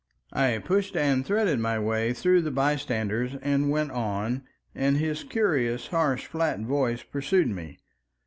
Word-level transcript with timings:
I 0.33 0.57
pushed 0.65 0.97
and 0.97 1.23
threaded 1.23 1.59
my 1.59 1.77
way 1.77 2.11
through 2.11 2.41
the 2.41 2.49
bystanders 2.49 3.35
and 3.43 3.69
went 3.69 3.91
on, 3.91 4.41
and 4.73 4.97
his 4.97 5.23
curious 5.23 5.89
harsh 5.89 6.25
flat 6.25 6.59
voice 6.61 7.03
pursued 7.03 7.49
me. 7.49 7.77